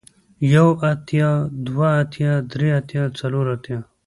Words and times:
يو 0.53 0.67
اتيا 0.89 1.29
دوه 1.65 1.87
اتيا 2.01 2.31
درې 2.51 2.69
اتيا 2.79 3.03
څلور 3.19 3.45
اتيا 3.55 3.79